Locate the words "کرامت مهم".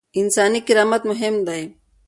0.67-1.35